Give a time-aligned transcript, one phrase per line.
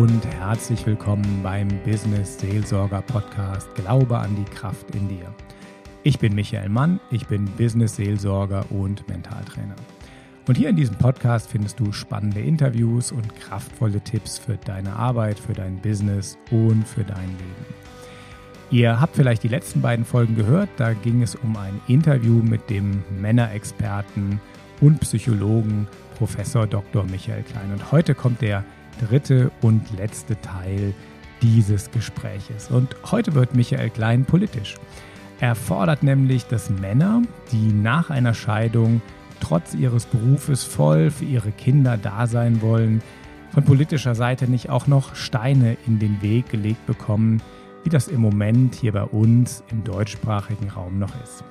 [0.00, 5.32] Und herzlich willkommen beim Business Seelsorger Podcast Glaube an die Kraft in dir.
[6.02, 9.76] Ich bin Michael Mann, ich bin Business Seelsorger und Mentaltrainer.
[10.48, 15.38] Und hier in diesem Podcast findest du spannende Interviews und kraftvolle Tipps für deine Arbeit,
[15.38, 17.66] für dein Business und für dein Leben.
[18.72, 22.68] Ihr habt vielleicht die letzten beiden Folgen gehört, da ging es um ein Interview mit
[22.68, 24.40] dem Männerexperten
[24.80, 25.86] und Psychologen
[26.18, 27.04] Professor Dr.
[27.04, 27.70] Michael Klein.
[27.72, 28.64] Und heute kommt der
[28.98, 30.94] dritte und letzte Teil
[31.42, 32.70] dieses Gespräches.
[32.70, 34.76] Und heute wird Michael Klein politisch.
[35.40, 37.22] Er fordert nämlich, dass Männer,
[37.52, 39.02] die nach einer Scheidung
[39.40, 43.02] trotz ihres Berufes voll für ihre Kinder da sein wollen,
[43.52, 47.42] von politischer Seite nicht auch noch Steine in den Weg gelegt bekommen,
[47.84, 51.44] wie das im Moment hier bei uns im deutschsprachigen Raum noch ist.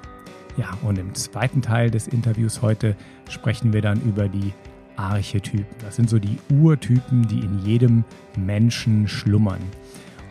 [0.57, 2.95] Ja, und im zweiten Teil des Interviews heute
[3.29, 4.53] sprechen wir dann über die
[4.95, 5.65] Archetypen.
[5.81, 8.03] Das sind so die Urtypen, die in jedem
[8.37, 9.61] Menschen schlummern.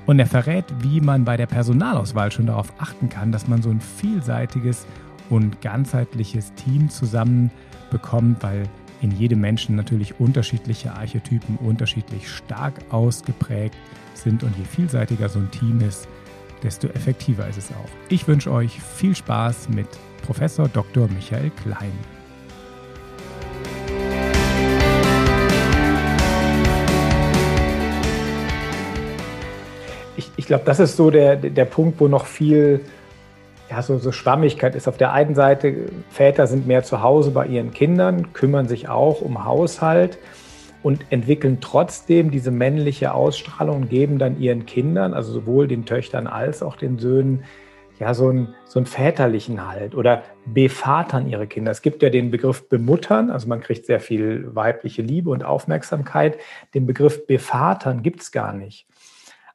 [0.06, 3.70] Und er verrät, wie man bei der Personalauswahl schon darauf achten kann, dass man so
[3.70, 4.86] ein vielseitiges
[5.30, 8.64] und ganzheitliches Team zusammenbekommt, weil
[9.00, 13.76] in jedem Menschen natürlich unterschiedliche Archetypen unterschiedlich stark ausgeprägt
[14.14, 16.08] sind und je vielseitiger so ein Team ist,
[16.62, 17.88] desto effektiver ist es auch.
[18.08, 19.88] Ich wünsche euch viel Spaß mit
[20.22, 21.08] Professor Dr.
[21.08, 21.92] Michael Klein.
[30.52, 32.80] Glaube, das ist so der, der Punkt, wo noch viel
[33.70, 34.86] ja, so, so Schwammigkeit ist.
[34.86, 39.22] Auf der einen Seite, Väter sind mehr zu Hause bei ihren Kindern, kümmern sich auch
[39.22, 40.18] um Haushalt
[40.82, 46.26] und entwickeln trotzdem diese männliche Ausstrahlung und geben dann ihren Kindern, also sowohl den Töchtern
[46.26, 47.44] als auch den Söhnen,
[47.98, 51.70] ja, so einen, so einen väterlichen Halt oder bevatern ihre Kinder.
[51.70, 56.36] Es gibt ja den Begriff bemuttern, also man kriegt sehr viel weibliche Liebe und Aufmerksamkeit.
[56.74, 58.86] Den Begriff bevatern gibt es gar nicht.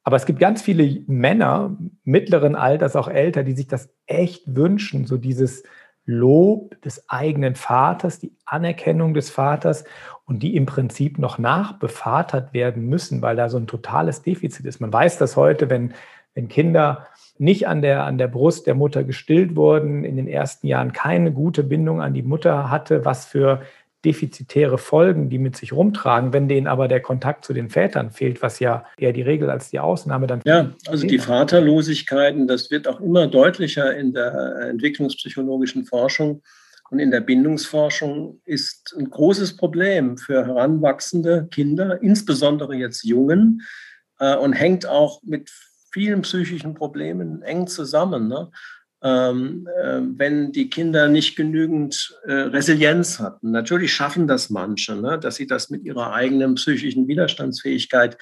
[0.08, 1.76] Aber es gibt ganz viele Männer
[2.06, 5.64] mittleren Alters, auch älter, die sich das echt wünschen, so dieses
[6.06, 9.84] Lob des eigenen Vaters, die Anerkennung des Vaters
[10.24, 14.80] und die im Prinzip noch nachbevatert werden müssen, weil da so ein totales Defizit ist.
[14.80, 15.94] Man weiß das heute, wenn,
[16.36, 17.08] wenn Kinder
[17.38, 21.34] nicht an der, an der Brust der Mutter gestillt wurden, in den ersten Jahren keine
[21.34, 23.62] gute Bindung an die Mutter hatte, was für
[24.08, 28.42] defizitäre Folgen, die mit sich rumtragen, wenn denen aber der Kontakt zu den Vätern fehlt,
[28.42, 30.42] was ja eher die Regel als die Ausnahme dann.
[30.46, 36.42] Ja, also die Vaterlosigkeiten, das wird auch immer deutlicher in der entwicklungspsychologischen Forschung
[36.90, 43.62] und in der Bindungsforschung ist ein großes Problem für heranwachsende Kinder, insbesondere jetzt Jungen,
[44.20, 45.52] äh, und hängt auch mit
[45.92, 48.30] vielen psychischen Problemen eng zusammen.
[48.30, 48.52] Ne?
[49.08, 53.52] Ähm, äh, wenn die Kinder nicht genügend äh, Resilienz hatten.
[53.52, 58.18] Natürlich schaffen das manche, ne, dass sie das mit ihrer eigenen psychischen Widerstandsfähigkeit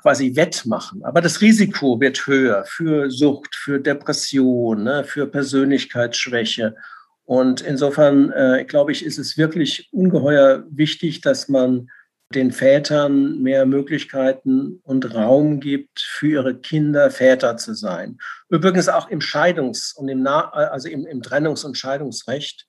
[0.00, 1.04] quasi wettmachen.
[1.04, 6.76] Aber das Risiko wird höher für Sucht, für Depression, ne, für Persönlichkeitsschwäche.
[7.24, 11.90] Und insofern, äh, glaube ich, ist es wirklich ungeheuer wichtig, dass man
[12.32, 18.18] den Vätern mehr Möglichkeiten und Raum gibt, für ihre Kinder Väter zu sein.
[18.48, 22.68] Übrigens auch im Scheidungs- und im, nah also im, im Trennungs- und Scheidungsrecht,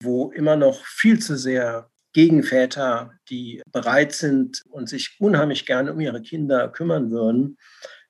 [0.00, 5.92] wo immer noch viel zu sehr gegen Väter, die bereit sind und sich unheimlich gerne
[5.92, 7.58] um ihre Kinder kümmern würden,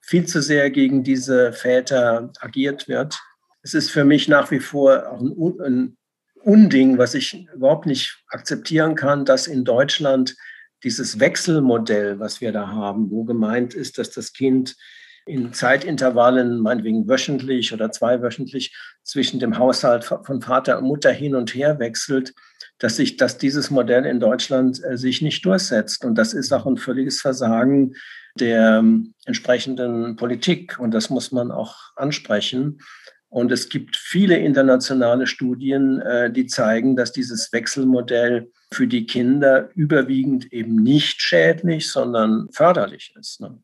[0.02, 3.18] viel zu sehr gegen diese Väter agiert wird.
[3.62, 5.96] Es ist für mich nach wie vor auch ein, ein
[6.42, 10.34] Unding, was ich überhaupt nicht akzeptieren kann, dass in Deutschland
[10.84, 14.76] dieses Wechselmodell, was wir da haben, wo gemeint ist, dass das Kind
[15.24, 21.54] in Zeitintervallen, meinetwegen wöchentlich oder zweiwöchentlich, zwischen dem Haushalt von Vater und Mutter hin und
[21.54, 22.34] her wechselt,
[22.78, 26.04] dass sich, dass dieses Modell in Deutschland äh, sich nicht durchsetzt.
[26.04, 27.94] Und das ist auch ein völliges Versagen
[28.38, 30.78] der ähm, entsprechenden Politik.
[30.80, 32.80] Und das muss man auch ansprechen.
[33.32, 39.70] Und es gibt viele internationale Studien, äh, die zeigen, dass dieses Wechselmodell für die Kinder
[39.74, 43.40] überwiegend eben nicht schädlich, sondern förderlich ist.
[43.40, 43.56] Ne?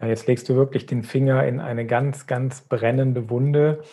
[0.00, 3.84] Ja, jetzt legst du wirklich den Finger in eine ganz, ganz brennende Wunde.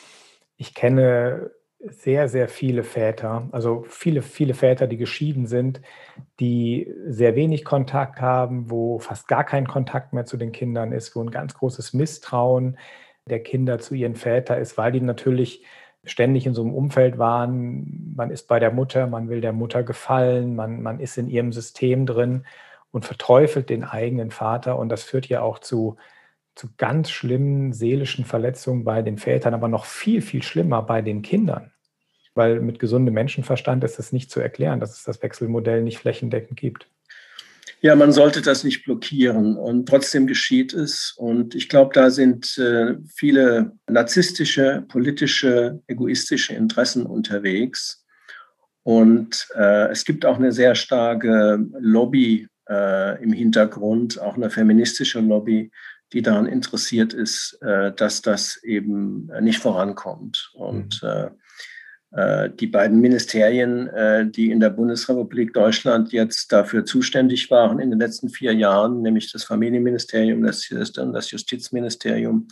[0.57, 5.81] Ich kenne sehr, sehr viele Väter, also viele, viele Väter, die geschieden sind,
[6.39, 11.15] die sehr wenig Kontakt haben, wo fast gar kein Kontakt mehr zu den Kindern ist,
[11.15, 12.79] wo ein ganz großes Misstrauen
[13.29, 15.63] der Kinder zu ihren Vätern ist, weil die natürlich
[16.03, 19.83] ständig in so einem Umfeld waren, man ist bei der Mutter, man will der Mutter
[19.83, 22.45] gefallen, man, man ist in ihrem System drin
[22.91, 24.77] und verteufelt den eigenen Vater.
[24.77, 25.95] Und das führt ja auch zu,
[26.55, 31.21] zu ganz schlimmen seelischen Verletzungen bei den Vätern, aber noch viel, viel schlimmer bei den
[31.21, 31.71] Kindern.
[32.35, 36.59] Weil mit gesundem Menschenverstand ist es nicht zu erklären, dass es das Wechselmodell nicht flächendeckend
[36.59, 36.89] gibt.
[37.85, 41.13] Ja, man sollte das nicht blockieren und trotzdem geschieht es.
[41.18, 48.06] Und ich glaube, da sind äh, viele narzisstische, politische, egoistische Interessen unterwegs.
[48.83, 55.19] Und äh, es gibt auch eine sehr starke Lobby äh, im Hintergrund, auch eine feministische
[55.19, 55.69] Lobby,
[56.13, 60.51] die daran interessiert ist, äh, dass das eben nicht vorankommt.
[60.53, 61.31] Und mhm.
[62.13, 67.89] Äh, die beiden Ministerien, äh, die in der Bundesrepublik Deutschland jetzt dafür zuständig waren in
[67.89, 72.48] den letzten vier Jahren, nämlich das Familienministerium und das Justizministerium,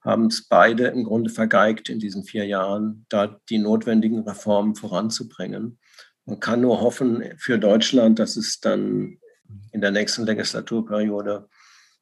[0.00, 5.78] haben es beide im Grunde vergeigt in diesen vier Jahren, da die notwendigen Reformen voranzubringen.
[6.24, 9.18] Man kann nur hoffen für Deutschland, dass es dann
[9.72, 11.48] in der nächsten Legislaturperiode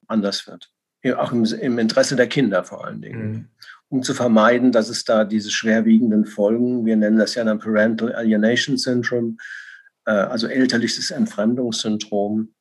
[0.07, 0.71] anders wird.
[1.17, 3.31] Auch im, Interesse der Kinder vor allen Dingen.
[3.33, 3.49] Mhm
[3.91, 8.15] um zu vermeiden, dass es da diese schwerwiegenden Folgen, wir nennen das ja dann Parental
[8.15, 9.37] Alienation Syndrome,
[10.07, 12.55] äh, also elterliches Entfremdungssyndrom,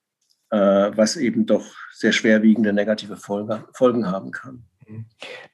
[0.50, 4.64] äh, was eben doch sehr schwerwiegende negative Folge, Folgen haben kann.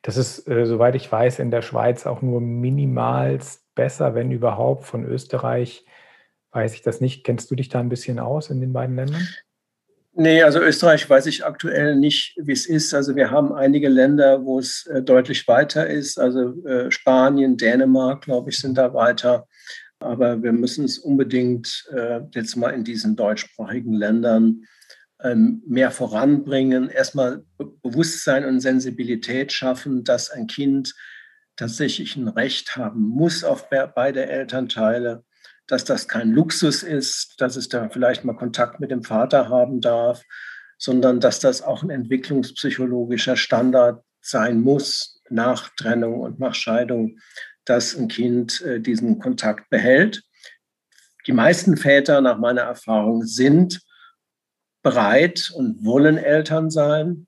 [0.01, 4.85] Das ist, äh, soweit ich weiß, in der Schweiz auch nur minimalst besser, wenn überhaupt.
[4.85, 5.85] Von Österreich
[6.51, 7.25] weiß ich das nicht.
[7.25, 9.27] Kennst du dich da ein bisschen aus in den beiden Ländern?
[10.17, 12.93] Nee, also Österreich weiß ich aktuell nicht, wie es ist.
[12.93, 16.17] Also wir haben einige Länder, wo es äh, deutlich weiter ist.
[16.17, 19.45] Also äh, Spanien, Dänemark, glaube ich, sind da weiter.
[19.99, 24.63] Aber wir müssen es unbedingt äh, jetzt mal in diesen deutschsprachigen Ländern
[25.21, 26.89] ähm, mehr voranbringen.
[26.89, 27.43] Erstmal
[27.83, 30.95] Bewusstsein und Sensibilität schaffen, dass ein Kind
[31.57, 35.25] tatsächlich ein Recht haben muss auf beide Elternteile
[35.67, 39.81] dass das kein Luxus ist, dass es da vielleicht mal Kontakt mit dem Vater haben
[39.81, 40.21] darf,
[40.77, 47.17] sondern dass das auch ein entwicklungspsychologischer Standard sein muss nach Trennung und nach Scheidung,
[47.63, 50.23] dass ein Kind äh, diesen Kontakt behält.
[51.27, 53.81] Die meisten Väter, nach meiner Erfahrung, sind
[54.83, 57.27] bereit und wollen Eltern sein.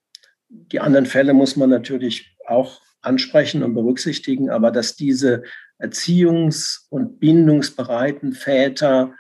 [0.50, 5.44] Die anderen Fälle muss man natürlich auch ansprechen und berücksichtigen, aber dass diese
[5.80, 9.14] erziehungs- und bindungsbereiten Väter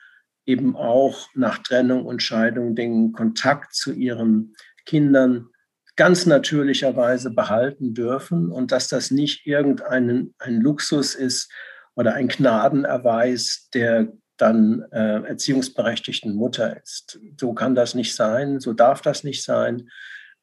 [0.45, 4.55] eben auch nach Trennung und Scheidung den Kontakt zu ihren
[4.85, 5.49] Kindern
[5.97, 11.51] ganz natürlicherweise behalten dürfen und dass das nicht irgendein ein Luxus ist
[11.95, 17.19] oder ein Gnadenerweis der dann äh, erziehungsberechtigten Mutter ist.
[17.39, 19.89] So kann das nicht sein, so darf das nicht sein.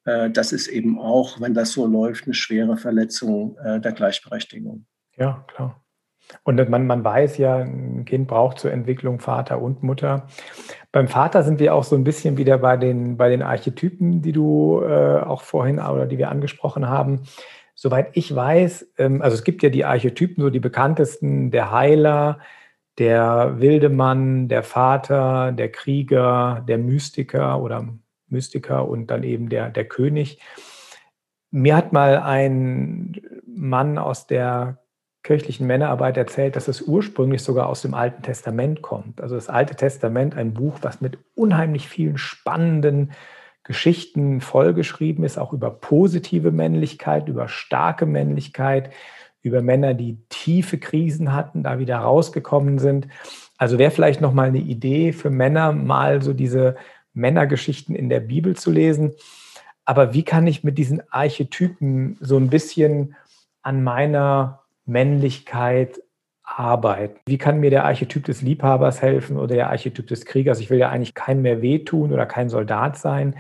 [0.05, 4.87] Äh, das ist eben auch, wenn das so läuft, eine schwere Verletzung äh, der Gleichberechtigung.
[5.17, 5.84] Ja, klar.
[6.43, 10.27] Und man, man weiß ja, ein Kind braucht zur Entwicklung Vater und Mutter.
[10.93, 14.33] Beim Vater sind wir auch so ein bisschen wieder bei den, bei den Archetypen, die
[14.33, 17.23] du äh, auch vorhin oder die wir angesprochen haben.
[17.75, 22.39] Soweit ich weiß, ähm, also es gibt ja die Archetypen, so die bekanntesten, der Heiler,
[22.99, 27.89] der wilde Mann, der Vater, der Krieger, der Mystiker oder
[28.29, 30.41] Mystiker und dann eben der, der König.
[31.51, 34.84] Mir hat mal ein Mann aus der
[35.25, 39.21] kirchlichen Männerarbeit erzählt, dass es ursprünglich sogar aus dem Alten Testament kommt.
[39.21, 43.13] Also das Alte Testament, ein Buch, was mit unheimlich vielen spannenden
[43.65, 48.91] Geschichten vollgeschrieben ist, auch über positive Männlichkeit, über starke Männlichkeit,
[49.41, 53.09] über Männer, die tiefe Krisen hatten, da wieder rausgekommen sind.
[53.57, 56.77] Also wäre vielleicht noch mal eine Idee für Männer, mal so diese
[57.15, 59.15] Männergeschichten in der Bibel zu lesen.
[59.87, 63.17] Aber wie kann ich mit diesen Archetypen so ein bisschen
[63.63, 66.01] an meiner Männlichkeit
[66.43, 67.21] arbeiten?
[67.27, 70.61] Wie kann mir der Archetyp des Liebhabers helfen oder der Archetyp des Kriegers?
[70.61, 73.37] Ich will ja eigentlich keinem mehr wehtun oder kein Soldat sein.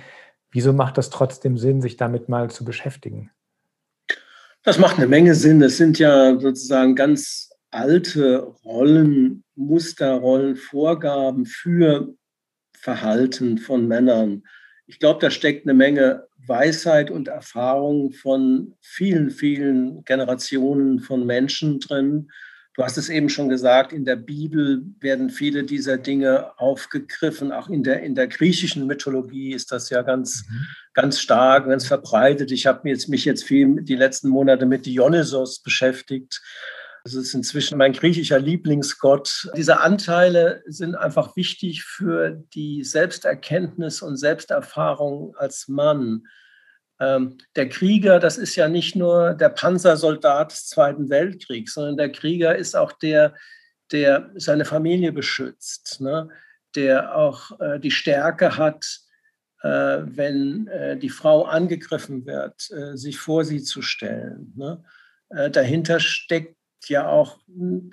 [0.51, 3.31] Wieso macht das trotzdem Sinn, sich damit mal zu beschäftigen?
[4.63, 5.61] Das macht eine Menge Sinn.
[5.63, 12.15] Es sind ja sozusagen ganz alte Rollen, Musterrollen, Vorgaben für
[12.73, 14.45] Verhalten von Männern.
[14.87, 21.81] Ich glaube, da steckt eine Menge Weisheit und Erfahrung von vielen, vielen Generationen von Menschen
[21.81, 22.29] drin.
[22.77, 27.53] Du hast es eben schon gesagt, in der Bibel werden viele dieser Dinge aufgegriffen.
[27.53, 30.67] Auch in der, in der griechischen Mythologie ist das ja ganz, mhm.
[30.93, 32.51] ganz stark, ganz verbreitet.
[32.51, 36.43] Ich habe mich jetzt viel die letzten Monate mit Dionysos beschäftigt.
[37.05, 39.51] Das ist inzwischen mein griechischer Lieblingsgott.
[39.55, 46.27] Diese Anteile sind einfach wichtig für die Selbsterkenntnis und Selbsterfahrung als Mann.
[46.99, 52.11] Ähm, der Krieger, das ist ja nicht nur der Panzersoldat des Zweiten Weltkriegs, sondern der
[52.11, 53.35] Krieger ist auch der,
[53.93, 56.31] der seine Familie beschützt, ne?
[56.75, 59.01] der auch äh, die Stärke hat,
[59.61, 64.55] äh, wenn äh, die Frau angegriffen wird, äh, sich vor sie zu stellen.
[64.57, 64.83] Ne?
[65.29, 66.54] Äh, dahinter steckt
[66.89, 67.39] ja auch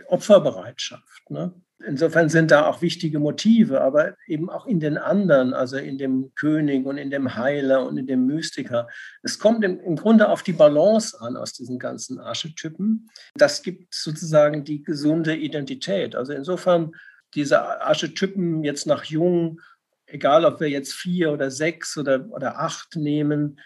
[0.07, 1.29] Opferbereitschaft.
[1.29, 1.53] Ne?
[1.85, 6.33] insofern sind da auch wichtige Motive, aber eben auch in den anderen, also in dem
[6.35, 8.87] König und in dem Heiler und in dem Mystiker.
[9.23, 13.09] Es kommt im, im Grunde auf die Balance an aus diesen ganzen Archetypen.
[13.35, 16.15] Das gibt sozusagen die gesunde Identität.
[16.15, 16.91] Also insofern
[17.33, 19.61] diese Archetypen jetzt nach Jung,
[20.05, 23.59] egal ob wir jetzt vier oder sechs oder, oder acht nehmen,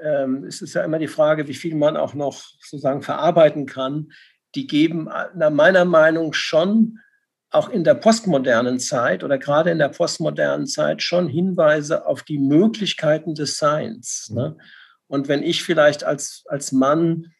[0.00, 4.08] ähm, es ist ja immer die Frage, wie viel man auch noch sozusagen verarbeiten kann.
[4.54, 6.98] Die geben nach meiner Meinung schon
[7.52, 12.38] auch in der postmodernen Zeit oder gerade in der postmodernen Zeit schon Hinweise auf die
[12.38, 14.28] Möglichkeiten des Seins.
[14.30, 14.36] Mhm.
[14.36, 14.56] Ne?
[15.06, 17.32] Und wenn ich vielleicht als, als Mann,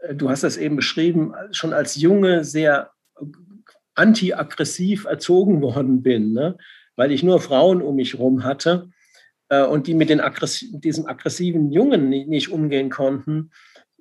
[0.00, 2.90] äh, du hast das eben beschrieben, schon als Junge sehr
[3.94, 6.58] anti-aggressiv erzogen worden bin, ne?
[6.96, 8.90] weil ich nur Frauen um mich herum hatte
[9.48, 13.50] äh, und die mit den Aggress diesem aggressiven Jungen nicht, nicht umgehen konnten,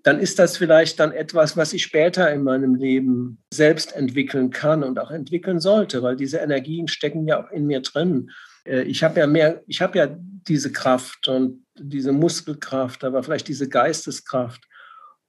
[0.04, 4.84] dann ist das vielleicht dann etwas, was ich später in meinem Leben selbst entwickeln kann
[4.84, 8.30] und auch entwickeln sollte, weil diese Energien stecken ja auch in mir drin.
[8.66, 13.48] Äh, ich habe ja mehr, ich habe ja diese Kraft und diese Muskelkraft, aber vielleicht
[13.48, 14.62] diese Geisteskraft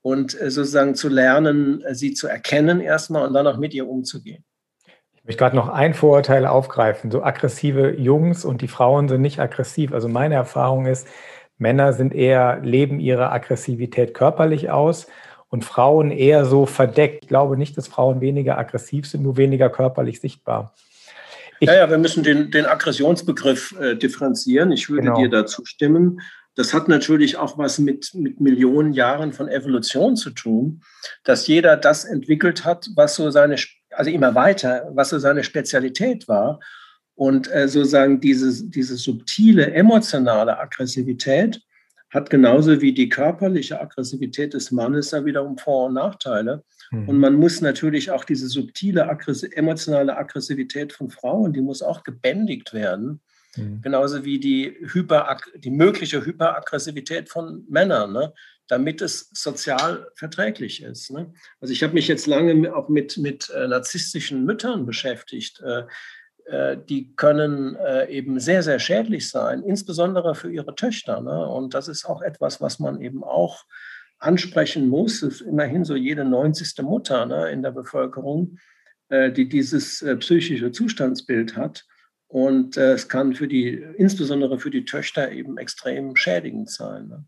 [0.02, 3.88] und äh, sozusagen zu lernen, äh, sie zu erkennen erstmal und dann auch mit ihr
[3.88, 4.44] umzugehen.
[5.14, 7.10] Ich möchte gerade noch ein Vorurteil aufgreifen.
[7.10, 9.94] So aggressive Jungs und die Frauen sind nicht aggressiv.
[9.94, 11.08] Also meine Erfahrung ist,
[11.58, 15.06] Männer sind eher, leben ihre Aggressivität körperlich aus
[15.48, 17.24] und Frauen eher so verdeckt.
[17.24, 20.74] Ich glaube nicht, dass Frauen weniger aggressiv sind, nur weniger körperlich sichtbar.
[21.60, 24.72] Ich, ja, ja, wir müssen den, den Aggressionsbegriff äh, differenzieren.
[24.72, 25.16] Ich würde genau.
[25.16, 26.20] dir dazu stimmen.
[26.56, 30.82] Das hat natürlich auch was mit, mit Millionen Jahren von Evolution zu tun,
[31.24, 33.56] dass jeder das entwickelt hat, was so seine,
[33.90, 36.60] also immer weiter, was so seine Spezialität war.
[37.14, 41.60] Und äh, sozusagen diese, diese subtile emotionale Aggressivität
[42.10, 46.62] hat genauso wie die körperliche Aggressivität des Mannes da wiederum Vor- und Nachteile.
[46.92, 47.08] Mhm.
[47.08, 52.04] Und man muss natürlich auch diese subtile Aggress emotionale Aggressivität von Frauen, die muss auch
[52.04, 53.20] gebändigt werden.
[53.56, 53.82] Mhm.
[53.82, 58.32] Genauso wie die, Hyper, die mögliche Hyperaggressivität von Männern, ne?
[58.68, 61.10] damit es sozial verträglich ist.
[61.10, 61.32] Ne?
[61.60, 65.60] Also ich habe mich jetzt lange auch mit, mit äh, narzisstischen Müttern beschäftigt.
[65.60, 65.82] Äh,
[66.88, 71.20] die können äh, eben sehr, sehr schädlich sein, insbesondere für ihre Töchter.
[71.20, 71.46] Ne?
[71.48, 73.64] Und das ist auch etwas, was man eben auch
[74.18, 75.22] ansprechen muss.
[75.22, 76.82] Es ist immerhin so jede 90.
[76.82, 78.58] Mutter ne, in der Bevölkerung,
[79.08, 81.84] äh, die dieses psychische Zustandsbild hat.
[82.26, 87.06] Und es kann für die, insbesondere für die Töchter eben extrem schädigend sein.
[87.06, 87.24] Ne?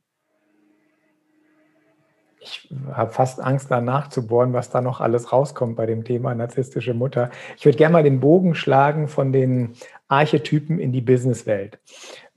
[2.47, 6.95] Ich habe fast Angst, da nachzubohren, was da noch alles rauskommt bei dem Thema narzisstische
[6.95, 7.31] Mutter.
[7.57, 9.73] Ich würde gerne mal den Bogen schlagen von den
[10.09, 11.79] Archetypen in die Businesswelt.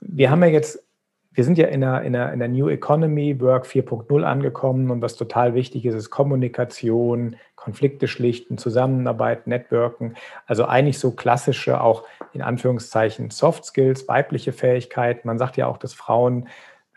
[0.00, 0.84] Wir haben ja jetzt,
[1.32, 5.00] wir sind ja in der, in der, in der New Economy, Work 4.0 angekommen und
[5.00, 10.16] was total wichtig ist, ist Kommunikation, Konflikte schlichten, Zusammenarbeit, Networken.
[10.46, 15.28] Also eigentlich so klassische, auch in Anführungszeichen Soft Skills, weibliche Fähigkeiten.
[15.28, 16.48] Man sagt ja auch, dass Frauen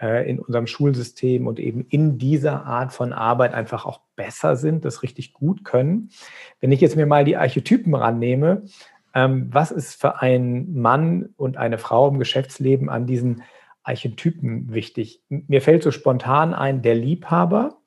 [0.09, 5.03] in unserem Schulsystem und eben in dieser Art von Arbeit einfach auch besser sind, das
[5.03, 6.09] richtig gut können.
[6.59, 8.63] Wenn ich jetzt mir mal die Archetypen rannehme,
[9.13, 13.43] ähm, was ist für einen Mann und eine Frau im Geschäftsleben an diesen
[13.83, 15.21] Archetypen wichtig?
[15.29, 17.77] Mir fällt so spontan ein, der Liebhaber,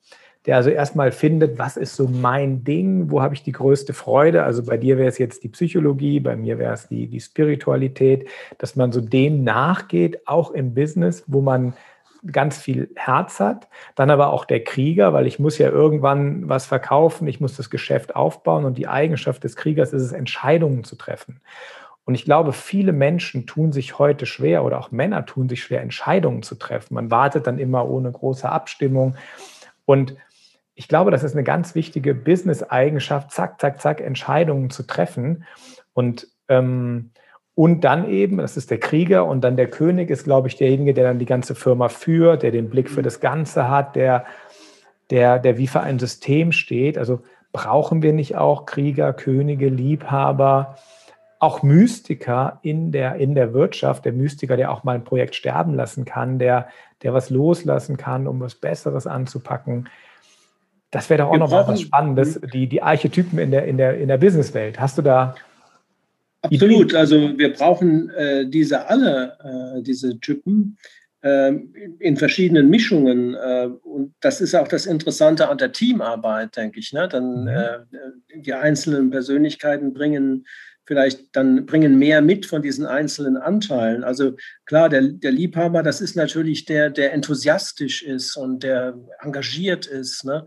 [0.45, 4.43] der also erstmal findet, was ist so mein Ding, wo habe ich die größte Freude.
[4.43, 8.29] Also bei dir wäre es jetzt die Psychologie, bei mir wäre es die, die Spiritualität,
[8.57, 11.73] dass man so dem nachgeht, auch im Business, wo man
[12.25, 16.65] ganz viel Herz hat, dann aber auch der Krieger, weil ich muss ja irgendwann was
[16.65, 20.95] verkaufen, ich muss das Geschäft aufbauen und die Eigenschaft des Kriegers ist es, Entscheidungen zu
[20.95, 21.41] treffen.
[22.05, 25.81] Und ich glaube, viele Menschen tun sich heute schwer oder auch Männer tun sich schwer,
[25.81, 26.93] Entscheidungen zu treffen.
[26.93, 29.15] Man wartet dann immer ohne große Abstimmung.
[29.85, 30.15] Und
[30.73, 35.43] ich glaube, das ist eine ganz wichtige Business-Eigenschaft, zack, zack, zack, Entscheidungen zu treffen.
[35.93, 37.11] Und ähm,
[37.57, 40.93] und dann eben, das ist der Krieger und dann der König ist, glaube ich, derjenige,
[40.93, 44.25] der dann die ganze Firma führt, der den Blick für das Ganze hat, der,
[45.09, 46.99] der, der wie für ein System steht.
[46.99, 47.23] Also
[47.53, 50.75] brauchen wir nicht auch Krieger, Könige, Liebhaber,
[51.39, 55.73] auch Mystiker in der, in der Wirtschaft, der Mystiker, der auch mal ein Projekt sterben
[55.73, 56.67] lassen kann, der,
[57.01, 59.89] der was loslassen kann, um was Besseres anzupacken.
[60.91, 63.97] Das wäre doch auch noch mal was Spannendes, die, die Archetypen in der, in der,
[63.97, 64.79] in der Businesswelt.
[64.79, 65.33] Hast du da
[66.51, 66.93] Absolut.
[66.93, 69.37] Also wir brauchen äh, diese alle,
[69.77, 70.77] äh, diese Typen
[71.21, 71.53] äh,
[71.99, 73.35] in verschiedenen Mischungen.
[73.35, 76.93] Äh, und das ist auch das Interessante an der Teamarbeit, denke ich.
[76.93, 77.07] Ne?
[77.07, 77.47] Dann mhm.
[77.47, 77.79] Äh,
[78.35, 80.45] die einzelnen Persönlichkeiten bringen
[80.85, 84.05] vielleicht dann bringen mehr mit von diesen einzelnen Anteilen.
[84.05, 89.85] Also klar, der, der Liebhaber, das ist natürlich der, der enthusiastisch ist und der engagiert
[89.85, 90.23] ist.
[90.23, 90.45] Ne?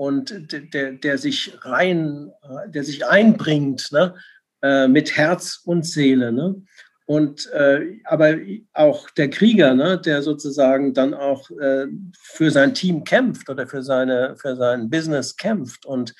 [0.00, 0.32] und
[0.72, 2.32] der, der sich rein,
[2.68, 4.14] der sich einbringt, ne?
[4.62, 6.32] Äh, mit Herz und Seele.
[6.32, 6.62] Ne?
[7.06, 8.36] Und äh, aber
[8.72, 11.86] auch der Krieger, ne, der sozusagen dann auch äh,
[12.22, 16.14] für sein Team kämpft oder für seine für sein Business kämpft und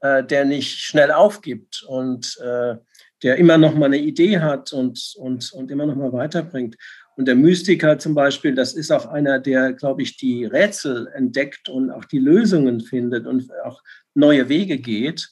[0.00, 2.76] äh, der nicht schnell aufgibt und äh,
[3.24, 6.76] der immer noch mal eine Idee hat und und und immer noch mal weiterbringt.
[7.16, 11.68] Und der Mystiker zum Beispiel, das ist auch einer, der, glaube ich, die Rätsel entdeckt
[11.68, 13.82] und auch die Lösungen findet und auch
[14.14, 15.28] neue Wege geht,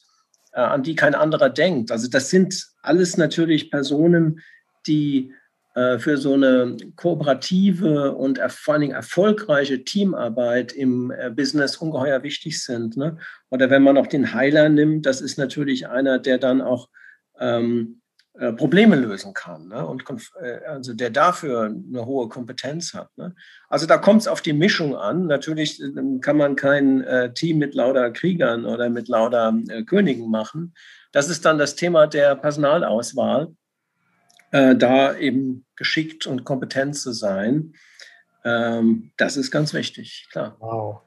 [0.61, 1.91] an die kein anderer denkt.
[1.91, 4.41] Also das sind alles natürlich Personen,
[4.87, 5.33] die
[5.75, 12.23] äh, für so eine kooperative und vor allen Dingen erfolgreiche Teamarbeit im äh, Business ungeheuer
[12.23, 12.97] wichtig sind.
[12.97, 13.17] Ne?
[13.51, 16.89] Oder wenn man auch den Heiler nimmt, das ist natürlich einer, der dann auch
[17.39, 18.01] ähm,
[18.39, 19.85] äh, Probleme lösen kann ne?
[19.85, 20.03] und
[20.39, 23.09] äh, also der dafür eine hohe Kompetenz hat.
[23.17, 23.33] Ne?
[23.67, 25.25] Also da kommt es auf die Mischung an.
[25.25, 29.53] Natürlich äh, kann man kein äh, Team mit lauter Kriegern oder mit lauter
[29.87, 30.75] Königen machen.
[31.11, 33.55] Das ist dann das Thema der Personalauswahl,
[34.51, 37.73] da eben geschickt und kompetent zu sein.
[38.45, 40.55] Ähm, das ist ganz wichtig, klar.
[40.59, 41.01] Wow.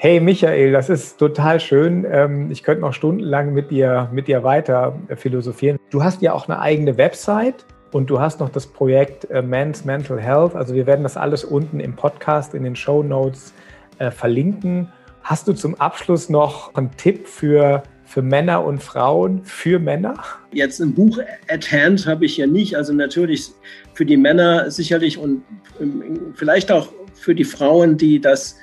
[0.00, 2.06] Hey Michael, das ist total schön.
[2.08, 5.76] Ähm, ich könnte noch stundenlang mit dir, mit dir weiter philosophieren.
[5.90, 9.84] Du hast ja auch eine eigene Website und du hast noch das Projekt äh, Men's
[9.84, 10.54] Mental Health.
[10.54, 13.52] Also wir werden das alles unten im Podcast, in den Show Notes
[13.98, 14.92] äh, verlinken.
[15.24, 20.14] Hast du zum Abschluss noch einen Tipp für, für Männer und Frauen, für Männer?
[20.52, 22.76] Jetzt ein Buch at hand habe ich ja nicht.
[22.76, 23.50] Also natürlich
[23.94, 25.42] für die Männer sicherlich und
[25.80, 28.54] ähm, vielleicht auch für die Frauen, die das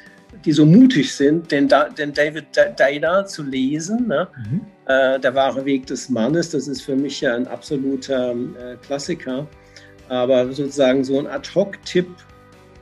[0.44, 2.46] die so mutig sind, den, den David
[2.78, 4.08] Dana zu lesen.
[4.08, 4.28] Ne?
[4.38, 4.62] Mhm.
[4.86, 9.48] Äh, der wahre Weg des Mannes, das ist für mich ja ein absoluter äh, Klassiker.
[10.10, 12.08] Aber sozusagen so ein Ad-Hoc-Tipp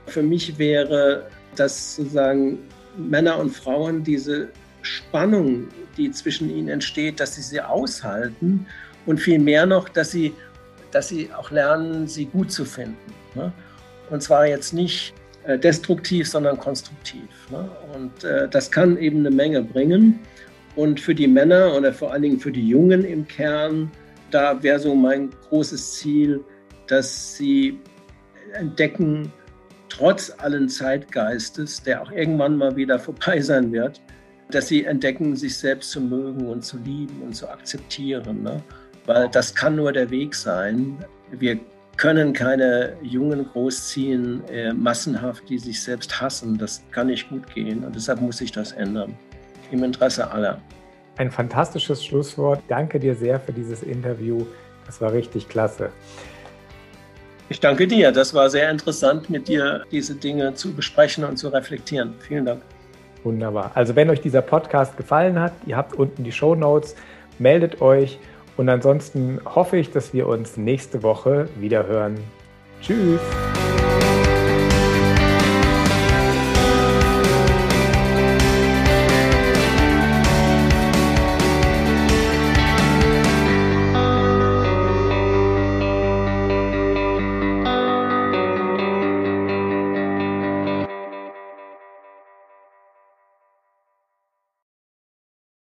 [0.07, 2.60] für mich wäre, dass sozusagen
[2.97, 4.49] Männer und Frauen diese
[4.82, 8.65] Spannung, die zwischen ihnen entsteht, dass sie sie aushalten
[9.06, 10.34] und viel mehr noch, dass sie,
[10.91, 12.97] dass sie auch lernen, sie gut zu finden.
[13.36, 13.51] Ne?
[14.10, 15.13] Und zwar jetzt nicht
[15.60, 17.27] destruktiv, sondern konstruktiv.
[17.51, 17.69] Ne?
[17.93, 20.19] Und äh, das kann eben eine Menge bringen.
[20.75, 23.91] Und für die Männer oder vor allen Dingen für die Jungen im Kern,
[24.32, 26.43] da wäre so mein großes Ziel,
[26.88, 27.79] dass sie
[28.53, 29.32] entdecken,
[29.89, 34.01] trotz allen Zeitgeistes, der auch irgendwann mal wieder vorbei sein wird,
[34.49, 38.43] dass sie entdecken, sich selbst zu mögen und zu lieben und zu akzeptieren.
[38.43, 38.62] Ne?
[39.06, 40.97] Weil das kann nur der Weg sein.
[41.32, 41.60] Wir
[41.97, 46.58] können keine Jungen großziehen, äh, massenhaft, die sich selbst hassen.
[46.58, 49.15] Das kann nicht gut gehen und deshalb muss sich das ändern.
[49.71, 50.60] Im Interesse aller.
[51.17, 52.62] Ein fantastisches Schlusswort.
[52.67, 54.45] Danke dir sehr für dieses Interview.
[54.86, 55.89] Das war richtig klasse.
[57.49, 58.12] Ich danke dir.
[58.12, 62.15] Das war sehr interessant, mit dir diese Dinge zu besprechen und zu reflektieren.
[62.19, 62.62] Vielen Dank.
[63.23, 63.71] Wunderbar.
[63.75, 66.95] Also wenn euch dieser Podcast gefallen hat, ihr habt unten die Show Notes,
[67.39, 68.19] meldet euch.
[68.58, 72.18] Und ansonsten hoffe ich, dass wir uns nächste Woche wieder hören.
[72.82, 73.22] Tschüss!